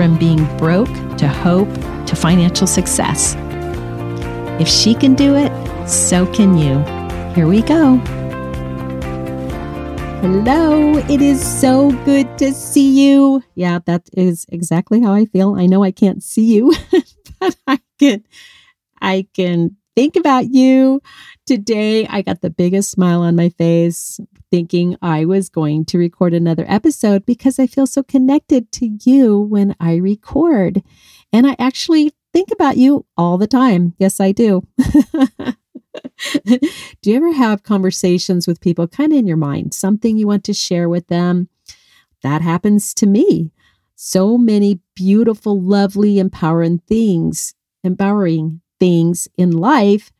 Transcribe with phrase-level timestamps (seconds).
[0.00, 1.68] from being broke to hope
[2.06, 3.36] to financial success.
[4.58, 5.52] If she can do it,
[5.86, 6.78] so can you.
[7.34, 7.96] Here we go.
[10.22, 13.42] Hello, it is so good to see you.
[13.56, 15.56] Yeah, that is exactly how I feel.
[15.56, 16.72] I know I can't see you,
[17.38, 18.24] but I can
[19.02, 21.02] I can think about you.
[21.44, 24.18] Today I got the biggest smile on my face
[24.50, 29.38] thinking I was going to record another episode because I feel so connected to you
[29.38, 30.82] when I record.
[31.32, 33.94] And I actually think about you all the time.
[33.98, 34.66] Yes, I do.
[36.34, 36.58] do
[37.04, 40.52] you ever have conversations with people kind of in your mind, something you want to
[40.52, 41.48] share with them?
[42.22, 43.52] That happens to me.
[43.94, 47.54] So many beautiful, lovely, empowering things,
[47.84, 50.10] empowering things in life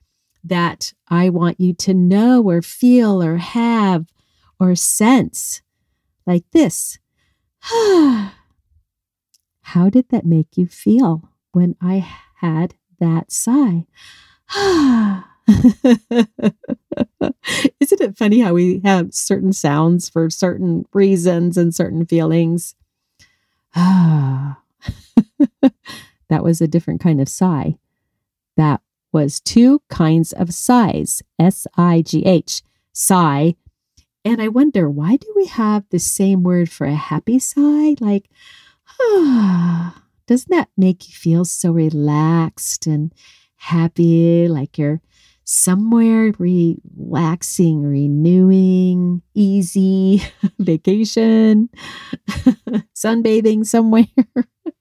[0.44, 4.06] that I want you to know or feel or have
[4.61, 5.62] or sense
[6.27, 6.98] like this.
[9.62, 13.86] How did that make you feel when I had that sigh?
[17.81, 22.75] Isn't it funny how we have certain sounds for certain reasons and certain feelings?
[23.75, 24.56] that
[26.31, 27.77] was a different kind of sigh.
[28.56, 28.81] That
[29.12, 33.55] was two kinds of sighs S I G H, sigh.
[34.25, 37.97] And I wonder, why do we have the same word for a happy sigh?
[38.01, 38.29] Like,
[39.01, 43.12] ah, doesn't that make you feel so relaxed and
[43.56, 45.00] happy, like you're
[45.44, 50.23] somewhere relaxing, renewing, easy,
[50.59, 51.69] vacation,
[52.94, 54.06] sunbathing somewhere.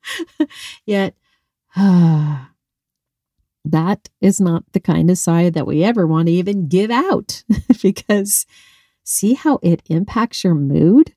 [0.86, 1.16] Yet,
[1.76, 2.52] ah,
[3.66, 7.44] that is not the kind of sigh that we ever want to even give out
[7.82, 8.46] because
[9.10, 11.14] see how it impacts your mood?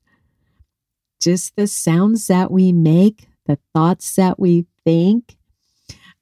[1.21, 5.35] Just the sounds that we make, the thoughts that we think.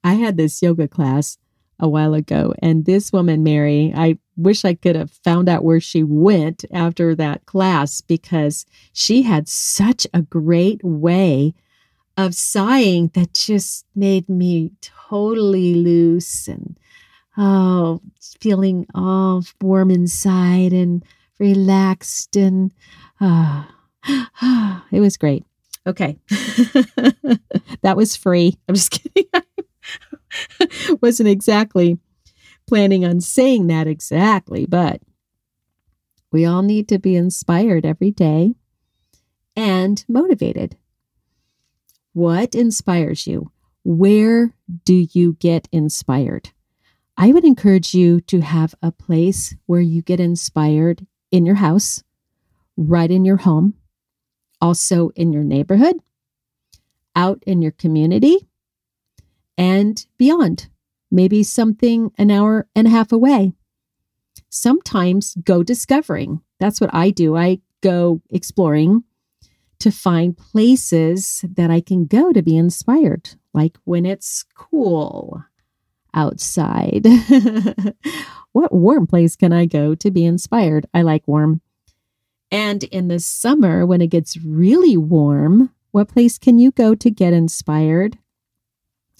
[0.04, 1.38] I had this yoga class
[1.78, 2.54] a while ago.
[2.60, 7.14] And this woman, Mary, I wish I could have found out where she went after
[7.14, 11.54] that class because she had such a great way
[12.16, 16.78] of sighing that just made me totally loose and
[17.38, 18.00] oh,
[18.40, 21.02] feeling all warm inside and
[21.42, 22.72] relaxed and
[23.20, 23.64] uh,
[24.92, 25.44] it was great.
[25.84, 26.16] Okay.
[27.82, 28.56] that was free.
[28.68, 29.28] I'm just kidding.
[29.34, 31.98] I wasn't exactly
[32.68, 35.02] planning on saying that exactly, but
[36.30, 38.54] we all need to be inspired every day
[39.56, 40.76] and motivated.
[42.12, 43.50] What inspires you?
[43.82, 44.54] Where
[44.84, 46.50] do you get inspired?
[47.16, 52.04] I would encourage you to have a place where you get inspired in your house,
[52.76, 53.74] right in your home,
[54.60, 55.96] also in your neighborhood,
[57.16, 58.46] out in your community,
[59.58, 60.68] and beyond,
[61.10, 63.52] maybe something an hour and a half away.
[64.48, 66.40] Sometimes go discovering.
[66.60, 67.36] That's what I do.
[67.36, 69.02] I go exploring
[69.80, 75.42] to find places that I can go to be inspired, like when it's cool
[76.14, 77.06] outside.
[78.52, 80.86] what warm place can I go to be inspired?
[80.92, 81.60] I like warm.
[82.50, 87.10] And in the summer, when it gets really warm, what place can you go to
[87.10, 88.18] get inspired?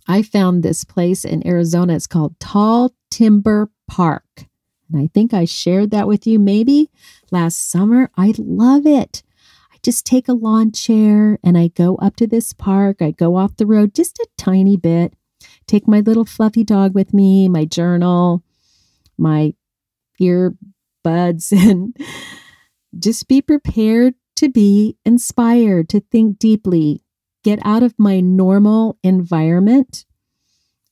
[0.07, 1.95] I found this place in Arizona.
[1.95, 4.47] It's called Tall Timber Park.
[4.91, 6.91] And I think I shared that with you maybe
[7.31, 8.11] last summer.
[8.17, 9.23] I love it.
[9.73, 13.01] I just take a lawn chair and I go up to this park.
[13.01, 15.15] I go off the road just a tiny bit,
[15.67, 18.43] take my little fluffy dog with me, my journal,
[19.19, 19.55] my
[20.21, 21.97] earbuds, and
[22.99, 27.05] just be prepared to be inspired, to think deeply,
[27.45, 30.05] get out of my normal environment.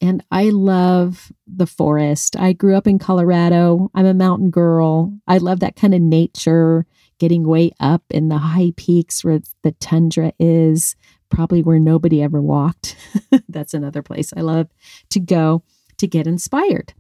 [0.01, 2.37] And I love the forest.
[2.37, 3.91] I grew up in Colorado.
[3.95, 5.13] I'm a mountain girl.
[5.27, 6.87] I love that kind of nature,
[7.19, 10.97] getting way up in the high peaks where the tundra is,
[11.29, 12.97] probably where nobody ever walked.
[13.49, 14.69] That's another place I love
[15.11, 15.65] to go
[15.99, 16.95] to get inspired.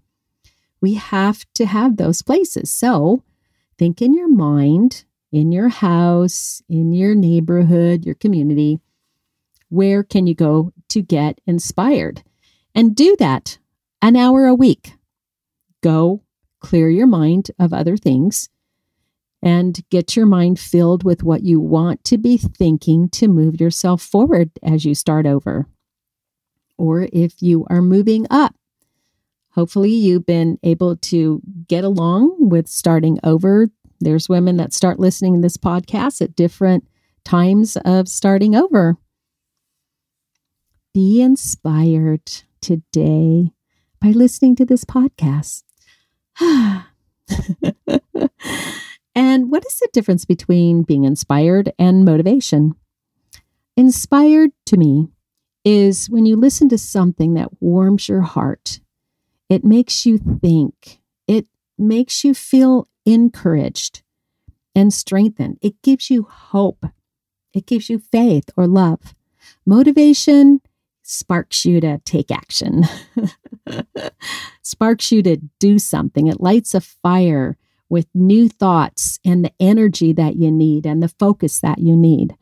[0.80, 2.70] We have to have those places.
[2.70, 3.22] So
[3.78, 8.80] think in your mind, in your house, in your neighborhood, your community
[9.70, 12.22] where can you go to get inspired?
[12.74, 13.58] And do that
[14.02, 14.94] an hour a week.
[15.82, 16.22] Go
[16.60, 18.48] clear your mind of other things
[19.42, 24.02] and get your mind filled with what you want to be thinking to move yourself
[24.02, 25.66] forward as you start over.
[26.76, 28.54] Or if you are moving up,
[29.52, 33.68] hopefully you've been able to get along with starting over.
[34.00, 36.86] There's women that start listening to this podcast at different
[37.24, 38.96] times of starting over.
[40.94, 42.30] Be inspired
[42.60, 43.52] today
[44.00, 45.62] by listening to this podcast.
[46.40, 46.84] and
[49.50, 52.74] what is the difference between being inspired and motivation?
[53.76, 55.08] Inspired to me
[55.64, 58.79] is when you listen to something that warms your heart.
[59.50, 61.00] It makes you think.
[61.26, 64.02] It makes you feel encouraged
[64.74, 65.58] and strengthened.
[65.60, 66.86] It gives you hope.
[67.52, 69.14] It gives you faith or love.
[69.66, 70.60] Motivation
[71.02, 72.84] sparks you to take action,
[74.62, 76.28] sparks you to do something.
[76.28, 77.56] It lights a fire
[77.88, 82.36] with new thoughts and the energy that you need and the focus that you need.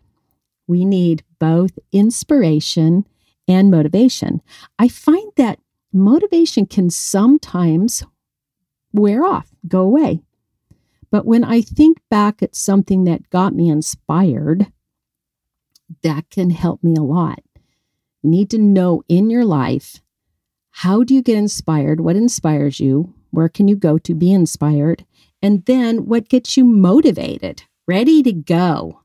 [0.67, 3.07] We need both inspiration
[3.49, 4.43] and motivation.
[4.79, 5.59] I find that
[5.93, 8.05] motivation can sometimes
[8.93, 10.23] wear off, go away.
[11.11, 14.71] But when I think back at something that got me inspired,
[16.03, 17.41] that can help me a lot.
[18.23, 20.01] You need to know in your life
[20.71, 22.01] how do you get inspired?
[22.01, 23.15] What inspires you?
[23.31, 25.05] Where can you go to be inspired?
[25.43, 29.03] And then what gets you motivated, ready to go,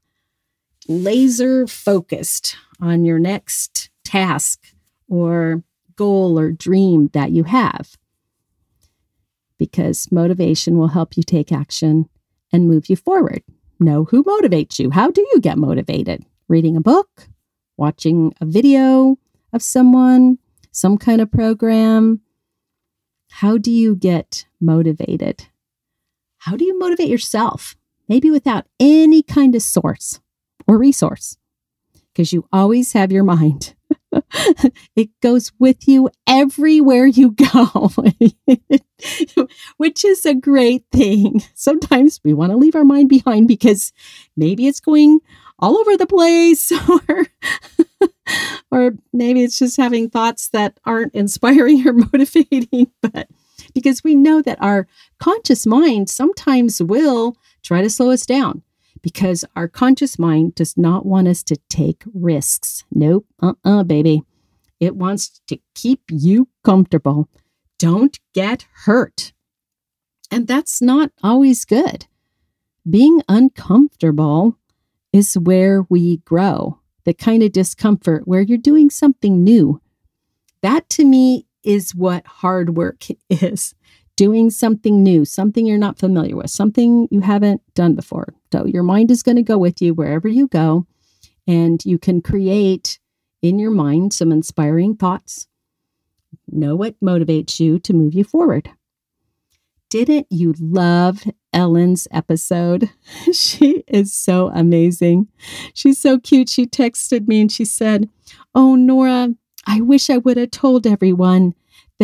[0.88, 4.60] laser focused on your next task
[5.08, 5.64] or
[5.95, 7.98] goal or dream that you have.
[9.57, 12.10] Because motivation will help you take action
[12.51, 13.44] and move you forward.
[13.80, 14.92] Know who motivates you.
[14.92, 16.25] How do you get motivated?
[16.48, 17.28] Reading a book,
[17.78, 19.18] watching a video
[19.51, 20.38] of someone,
[20.72, 22.22] some kind of program.
[23.30, 25.48] How do you get motivated?
[26.39, 27.75] How do you motivate yourself?
[28.07, 30.19] Maybe without any kind of source
[30.68, 31.38] or resource,
[32.13, 33.75] because you always have your mind.
[34.95, 37.92] it goes with you everywhere you go,
[39.77, 41.42] which is a great thing.
[41.54, 43.94] Sometimes we want to leave our mind behind because
[44.36, 45.19] maybe it's going
[45.60, 47.25] all over the place or
[48.71, 53.30] or maybe it's just having thoughts that aren't inspiring or motivating but
[53.74, 54.88] because we know that our
[55.19, 58.62] conscious mind sometimes will try to slow us down
[59.04, 62.86] because our conscious mind does not want us to take risks.
[62.90, 64.24] Nope, uh uh-uh, uh baby.
[64.80, 67.30] It wants to keep you comfortable.
[67.78, 69.34] Don't get hurt.
[70.32, 72.08] And that's not always good.
[72.90, 74.58] Being uncomfortable
[75.12, 79.80] is where we grow, the kind of discomfort where you're doing something new.
[80.62, 83.76] That to me is what hard work is
[84.15, 88.33] doing something new, something you're not familiar with, something you haven't done before.
[88.51, 90.86] So your mind is going to go with you wherever you go,
[91.48, 93.00] and you can create
[93.42, 95.48] in your mind some inspiring thoughts.
[96.48, 98.69] Know what motivates you to move you forward.
[99.89, 102.89] Didn't you love Ellen's episode?
[103.33, 105.27] she is so amazing.
[105.74, 106.50] She's so cute.
[106.50, 108.10] She texted me and she said,
[108.55, 109.36] Oh, Nora,
[109.67, 111.53] I wish I would have told everyone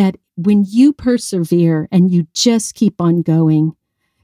[0.00, 3.76] that when you persevere and you just keep on going,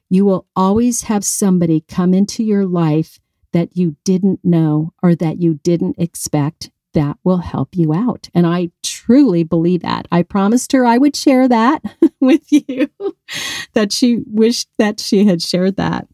[0.08, 3.20] you will always have somebody come into your life
[3.52, 8.30] that you didn't know or that you didn't expect that will help you out.
[8.32, 10.08] And I truly believe that.
[10.10, 11.82] I promised her I would share that
[12.20, 12.88] with you,
[13.74, 16.08] that she wished that she had shared that.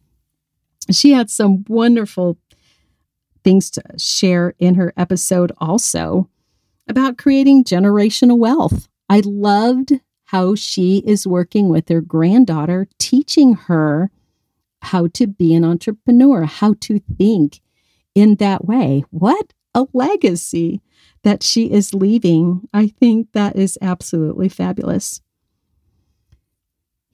[0.90, 2.36] She had some wonderful
[3.44, 6.28] things to share in her episode also
[6.88, 8.88] about creating generational wealth.
[9.12, 14.10] I loved how she is working with her granddaughter, teaching her
[14.80, 17.60] how to be an entrepreneur, how to think
[18.14, 19.04] in that way.
[19.10, 20.80] What a legacy
[21.24, 22.66] that she is leaving.
[22.72, 25.20] I think that is absolutely fabulous.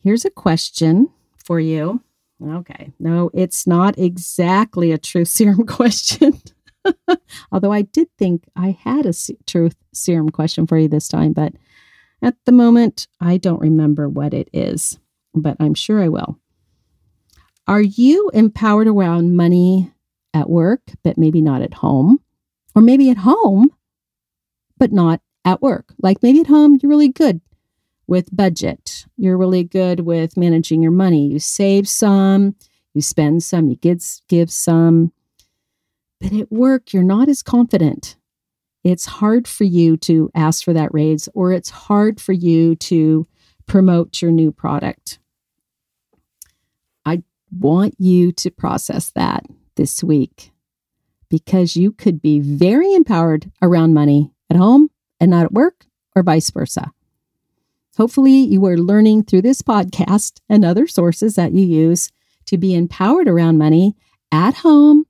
[0.00, 1.08] Here's a question
[1.44, 2.00] for you.
[2.40, 6.40] Okay, no, it's not exactly a truth serum question.
[7.50, 9.14] Although I did think I had a
[9.48, 11.54] truth serum question for you this time, but
[12.22, 14.98] at the moment, I don't remember what it is,
[15.34, 16.38] but I'm sure I will.
[17.66, 19.92] Are you empowered around money
[20.34, 22.18] at work, but maybe not at home?
[22.74, 23.70] Or maybe at home,
[24.78, 25.92] but not at work?
[26.02, 27.40] Like maybe at home, you're really good
[28.06, 29.06] with budget.
[29.16, 31.28] You're really good with managing your money.
[31.28, 32.56] You save some,
[32.94, 35.12] you spend some, you give, give some.
[36.20, 38.16] But at work, you're not as confident.
[38.84, 43.26] It's hard for you to ask for that raise or it's hard for you to
[43.66, 45.18] promote your new product.
[47.04, 47.22] I
[47.56, 49.44] want you to process that
[49.76, 50.52] this week
[51.28, 54.88] because you could be very empowered around money at home
[55.20, 56.92] and not at work or vice versa.
[57.96, 62.10] Hopefully, you are learning through this podcast and other sources that you use
[62.46, 63.96] to be empowered around money
[64.30, 65.04] at home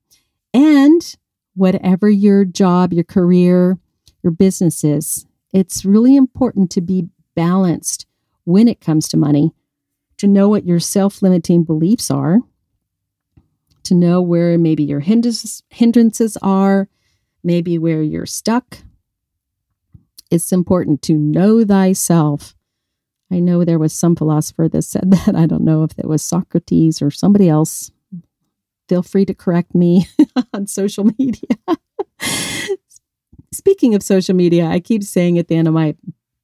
[0.55, 1.17] and
[1.59, 3.79] whatever your job, your career,
[4.23, 5.27] your business is.
[5.53, 8.07] It's really important to be balanced
[8.45, 9.53] when it comes to money,
[10.19, 12.38] to know what your self limiting beliefs are,
[13.85, 16.88] to know where maybe your hindrances are,
[17.43, 18.79] maybe where you're stuck.
[20.31, 22.55] It's important to know thyself.
[23.31, 25.35] I know there was some philosopher that said that.
[25.35, 27.91] I don't know if it was Socrates or somebody else
[28.88, 30.09] feel free to correct me
[30.52, 31.57] on social media.
[33.52, 35.97] Speaking of social media, I keep saying at the end of my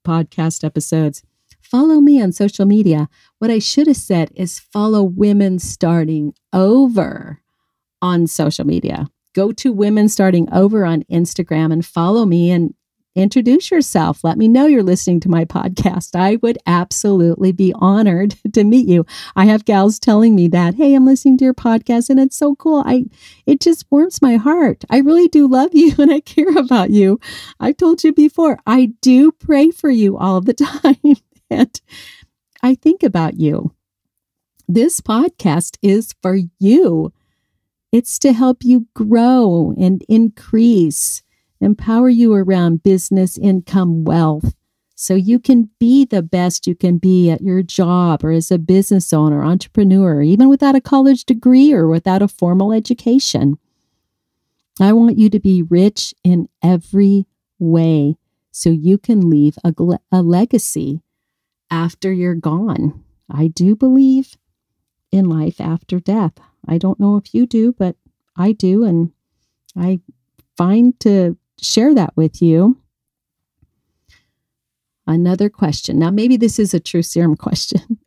[0.06, 1.22] podcast episodes,
[1.60, 3.08] follow me on social media.
[3.38, 7.40] What I should have said is follow women starting over
[8.02, 9.08] on social media.
[9.34, 12.74] Go to women starting over on Instagram and follow me and
[13.14, 14.24] introduce yourself.
[14.24, 16.16] Let me know you're listening to my podcast.
[16.16, 19.06] I would absolutely be honored to meet you.
[19.36, 22.54] I have gals telling me that, "Hey, I'm listening to your podcast and it's so
[22.56, 22.82] cool.
[22.84, 23.06] I
[23.46, 24.84] it just warms my heart.
[24.90, 27.20] I really do love you and I care about you.
[27.60, 31.16] I've told you before, I do pray for you all the time
[31.50, 31.80] and
[32.62, 33.72] I think about you.
[34.66, 37.12] This podcast is for you.
[37.92, 41.22] It's to help you grow and increase
[41.64, 44.54] empower you around business, income, wealth,
[44.94, 48.58] so you can be the best you can be at your job or as a
[48.58, 53.58] business owner, entrepreneur, even without a college degree or without a formal education.
[54.80, 57.26] I want you to be rich in every
[57.58, 58.16] way
[58.50, 59.74] so you can leave a,
[60.12, 61.02] a legacy
[61.70, 63.02] after you're gone.
[63.28, 64.36] I do believe
[65.10, 66.34] in life after death.
[66.66, 67.96] I don't know if you do, but
[68.36, 68.84] I do.
[68.84, 69.12] And
[69.76, 70.00] I
[70.56, 72.78] find to share that with you.
[75.06, 75.98] Another question.
[75.98, 77.98] Now, maybe this is a true serum question.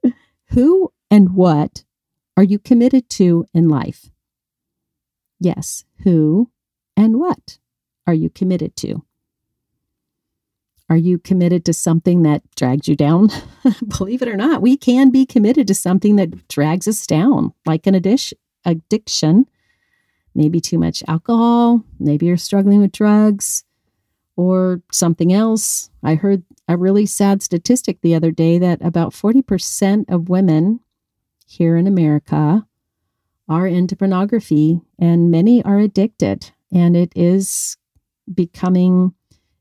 [0.52, 1.84] Who and what
[2.36, 4.10] are you committed to in life?
[5.40, 6.50] Yes, who
[6.96, 7.60] and what
[8.08, 9.04] are you committed to?
[10.90, 13.30] Are you committed to something that drags you down?
[13.98, 17.86] Believe it or not, we can be committed to something that drags us down, like
[17.88, 17.96] an
[18.66, 19.50] addiction,
[20.38, 23.64] maybe too much alcohol, maybe you're struggling with drugs
[24.36, 25.90] or something else.
[26.04, 30.80] I heard a really sad statistic the other day that about 40% of women
[31.48, 32.68] here in America
[33.50, 36.52] are into pornography and many are addicted.
[36.72, 37.78] And it is
[38.32, 39.16] becoming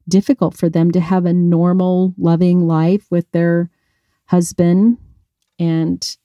[0.08, 3.70] difficult for them to have a normal, loving life with their
[4.26, 4.98] husband.
[5.58, 6.16] And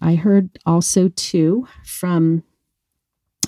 [0.00, 2.44] I heard also, too, from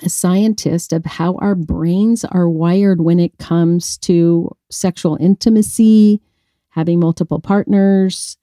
[0.09, 6.21] scientist of how our brains are wired when it comes to sexual intimacy,
[6.69, 8.37] having multiple partners,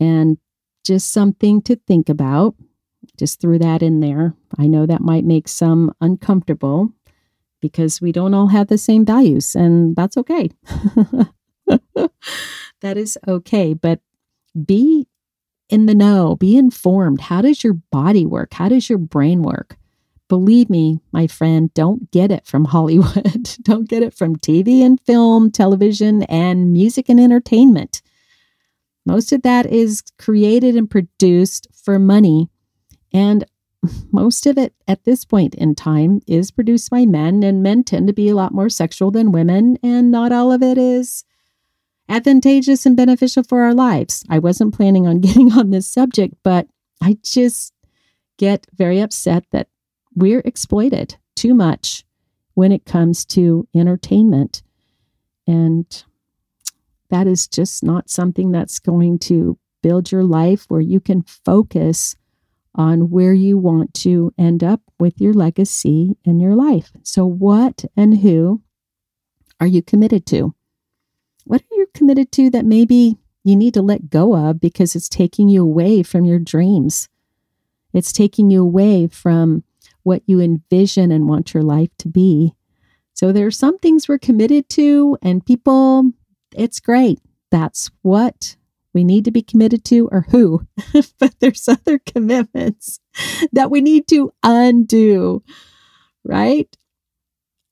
[0.00, 0.38] and
[0.84, 2.54] just something to think about.
[3.16, 4.34] Just threw that in there.
[4.58, 6.92] I know that might make some uncomfortable
[7.60, 10.50] because we don't all have the same values, and that's okay.
[12.80, 13.74] that is okay.
[13.74, 14.00] But
[14.64, 15.08] be
[15.68, 17.22] in the know, be informed.
[17.22, 18.54] How does your body work?
[18.54, 19.76] How does your brain work?
[20.28, 23.56] Believe me, my friend, don't get it from Hollywood.
[23.62, 28.02] don't get it from TV and film, television, and music and entertainment.
[29.06, 32.50] Most of that is created and produced for money.
[33.12, 33.44] And
[34.12, 38.06] most of it at this point in time is produced by men, and men tend
[38.08, 41.24] to be a lot more sexual than women, and not all of it is
[42.08, 44.24] advantageous and beneficial for our lives.
[44.28, 46.66] I wasn't planning on getting on this subject, but
[47.02, 47.72] I just
[48.38, 49.68] get very upset that
[50.20, 52.04] we're exploited too much
[52.54, 54.62] when it comes to entertainment.
[55.46, 55.86] And
[57.10, 62.16] that is just not something that's going to build your life where you can focus
[62.74, 66.90] on where you want to end up with your legacy in your life.
[67.02, 68.62] So, what and who
[69.60, 70.54] are you committed to?
[71.44, 75.08] What are you committed to that maybe you need to let go of because it's
[75.08, 77.08] taking you away from your dreams?
[77.92, 79.64] It's taking you away from
[80.08, 82.54] what you envision and want your life to be.
[83.12, 86.12] So there are some things we're committed to, and people,
[86.56, 87.20] it's great.
[87.50, 88.56] That's what
[88.94, 90.66] we need to be committed to, or who.
[91.18, 93.00] but there's other commitments
[93.52, 95.42] that we need to undo,
[96.24, 96.74] right?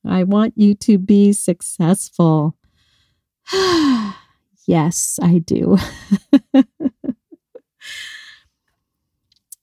[0.05, 2.55] I want you to be successful.
[4.67, 5.79] yes, I do.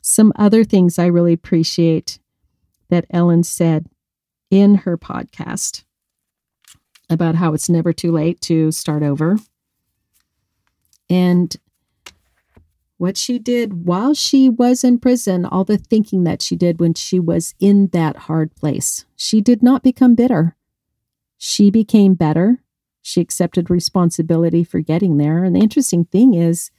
[0.02, 2.18] Some other things I really appreciate
[2.94, 3.88] that Ellen said
[4.52, 5.84] in her podcast
[7.10, 9.38] about how it's never too late to start over.
[11.10, 11.56] And
[12.98, 16.94] what she did while she was in prison, all the thinking that she did when
[16.94, 19.06] she was in that hard place.
[19.16, 20.56] She did not become bitter.
[21.38, 22.64] She became better.
[23.02, 25.44] She accepted responsibility for getting there.
[25.44, 26.72] And the interesting thing is,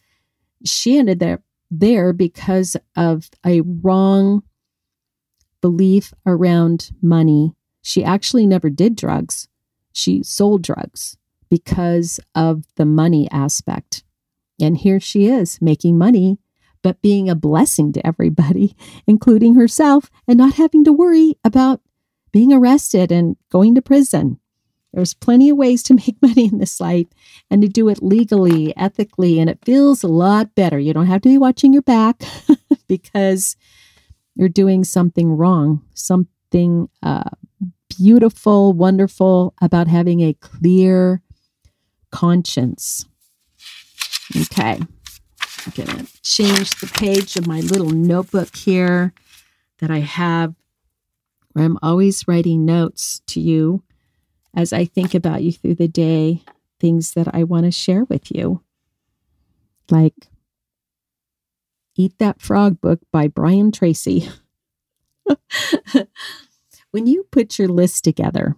[0.64, 4.42] she ended there, there because of a wrong
[5.64, 7.54] belief around money.
[7.80, 9.48] She actually never did drugs.
[9.94, 11.16] She sold drugs
[11.48, 14.04] because of the money aspect.
[14.60, 16.38] And here she is making money,
[16.82, 21.80] but being a blessing to everybody, including herself, and not having to worry about
[22.30, 24.38] being arrested and going to prison.
[24.92, 27.06] There's plenty of ways to make money in this life
[27.50, 30.78] and to do it legally, ethically, and it feels a lot better.
[30.78, 32.22] You don't have to be watching your back
[32.86, 33.56] because
[34.34, 37.30] you're doing something wrong, something uh,
[37.96, 41.22] beautiful, wonderful about having a clear
[42.10, 43.06] conscience.
[44.36, 44.80] Okay.
[45.66, 49.12] I'm going to change the page of my little notebook here
[49.78, 50.54] that I have
[51.52, 53.82] where I'm always writing notes to you
[54.54, 56.42] as I think about you through the day,
[56.80, 58.62] things that I want to share with you.
[59.90, 60.14] Like
[61.96, 64.28] Eat That Frog book by Brian Tracy.
[66.90, 68.56] when you put your list together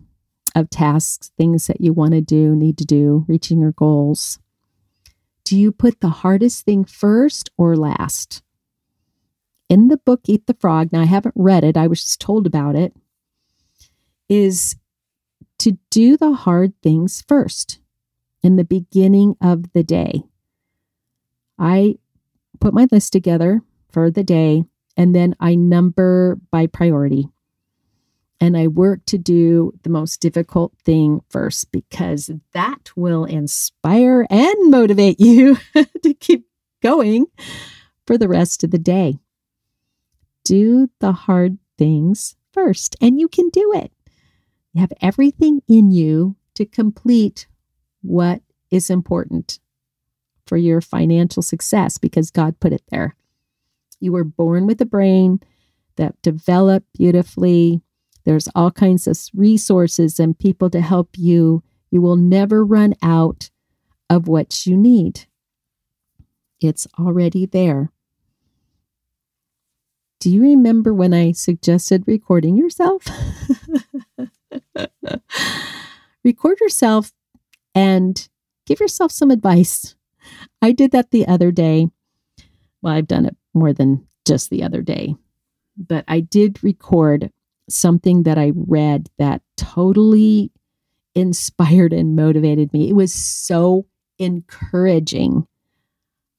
[0.55, 4.38] of tasks, things that you want to do, need to do, reaching your goals,
[5.45, 8.43] do you put the hardest thing first or last?
[9.69, 12.47] In the book Eat the Frog, now I haven't read it, I was just told
[12.47, 12.97] about it,
[14.31, 14.76] is
[15.59, 17.81] to do the hard things first
[18.42, 20.22] in the beginning of the day.
[21.59, 21.96] I
[22.57, 24.64] put my list together for the day
[24.97, 27.29] and then I number by priority
[28.40, 34.71] and I work to do the most difficult thing first because that will inspire and
[34.71, 36.47] motivate you to keep
[36.83, 37.27] going
[38.07, 39.19] for the rest of the day.
[40.45, 43.92] Do the hard things first, and you can do it.
[44.73, 47.47] You have everything in you to complete
[48.03, 49.59] what is important
[50.46, 53.16] for your financial success because God put it there.
[54.00, 55.40] You were born with a brain
[55.96, 57.82] that developed beautifully
[58.26, 61.62] there's all kinds of resources and people to help you.
[61.90, 63.50] You will never run out
[64.11, 65.26] of what you need.
[66.61, 67.92] It's already there.
[70.18, 73.04] Do you remember when I suggested recording yourself?
[76.24, 77.12] Record yourself
[77.76, 78.28] and
[78.66, 79.94] give yourself some advice.
[80.66, 81.87] I did that the other day.
[82.83, 85.14] Well, I've done it more than just the other day,
[85.76, 87.31] but I did record
[87.70, 90.50] something that I read that totally
[91.14, 92.90] inspired and motivated me.
[92.90, 93.87] It was so
[94.18, 95.46] encouraging.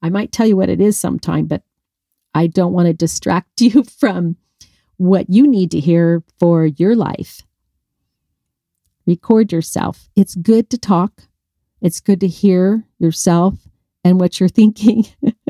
[0.02, 1.62] I might tell you what it is sometime, but
[2.34, 4.36] I don't want to distract you from
[4.98, 7.46] what you need to hear for your life.
[9.06, 10.10] Record yourself.
[10.14, 11.22] It's good to talk,
[11.80, 13.54] it's good to hear yourself
[14.04, 15.06] and what you're thinking.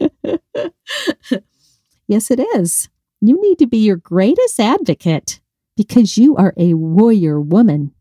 [2.09, 2.89] yes, it is.
[3.21, 5.41] You need to be your greatest advocate
[5.77, 7.93] because you are a warrior woman.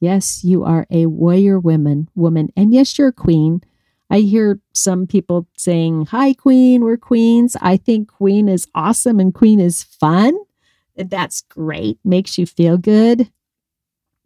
[0.00, 2.50] Yes, you are a warrior woman, woman.
[2.56, 3.62] And yes, you're a queen.
[4.10, 7.56] I hear some people saying, Hi, queen, we're queens.
[7.60, 10.36] I think queen is awesome and queen is fun.
[10.96, 13.30] That's great, makes you feel good.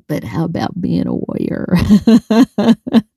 [0.09, 1.77] But how about being a warrior?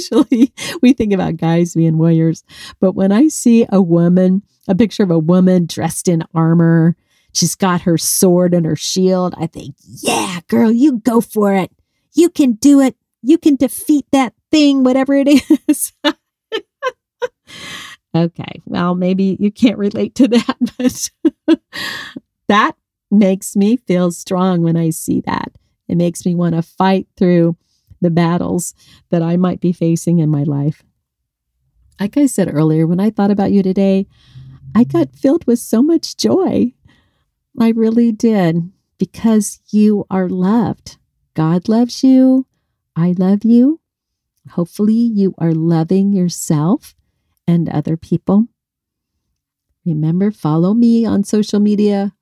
[0.00, 2.44] Usually we think about guys being warriors.
[2.80, 6.96] But when I see a woman, a picture of a woman dressed in armor,
[7.32, 9.34] She's got her sword and her shield.
[9.38, 11.70] I think, yeah, girl, you go for it.
[12.12, 12.96] You can do it.
[13.22, 15.28] You can defeat that thing, whatever it
[15.68, 15.92] is.
[18.14, 20.56] okay, well, maybe you can't relate to that,
[21.46, 21.60] but
[22.48, 22.76] that
[23.10, 25.52] makes me feel strong when I see that.
[25.88, 27.56] It makes me want to fight through
[28.00, 28.74] the battles
[29.10, 30.82] that I might be facing in my life.
[31.98, 34.06] Like I said earlier, when I thought about you today,
[34.74, 36.72] I got filled with so much joy.
[37.58, 40.96] I really did because you are loved.
[41.34, 42.46] God loves you.
[42.96, 43.80] I love you.
[44.50, 46.94] Hopefully, you are loving yourself
[47.46, 48.48] and other people.
[49.84, 52.14] Remember, follow me on social media.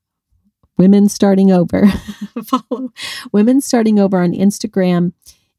[0.77, 1.87] Women starting over.
[2.45, 2.91] follow
[3.33, 5.13] Women Starting Over on Instagram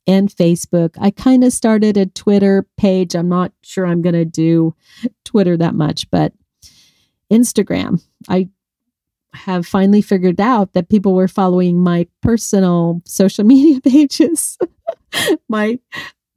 [0.09, 0.95] and Facebook.
[0.99, 3.13] I kind of started a Twitter page.
[3.13, 4.75] I'm not sure I'm going to do
[5.23, 6.33] Twitter that much, but
[7.31, 8.03] Instagram.
[8.27, 8.49] I
[9.35, 14.57] have finally figured out that people were following my personal social media pages,
[15.47, 15.77] my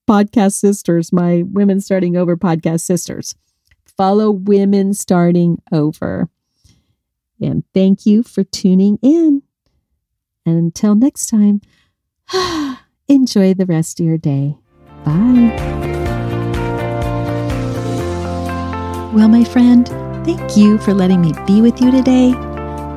[0.07, 3.35] podcast sisters, my Women Starting Over podcast sisters.
[3.97, 6.29] Follow Women Starting Over.
[7.41, 9.43] And thank you for tuning in.
[10.45, 11.63] And until next time,
[13.09, 14.57] enjoy the rest of your day.
[15.05, 15.53] Bye.
[19.13, 19.87] Well, my friend,
[20.25, 22.35] thank you for letting me be with you today.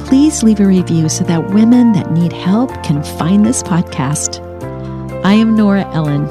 [0.08, 4.40] Please leave a review so that women that need help can find this podcast.
[5.26, 6.26] I am Nora Ellen,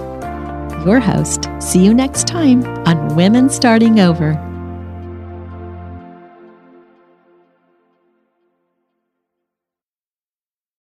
[0.86, 1.48] your host.
[1.60, 4.53] See you next time on Women Starting Over.